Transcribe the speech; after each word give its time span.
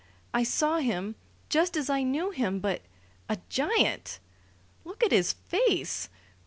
I 0.33 0.41
saw 0.41 0.79
him 0.79 1.13
just 1.47 1.77
as 1.77 1.87
I 1.87 2.01
knew 2.01 2.31
him 2.31 2.59
but 2.59 2.81
a 3.29 3.37
giant! 3.49 4.17
Look 4.83 5.03
at 5.03 5.11
his 5.11 5.33
face! 5.33 6.09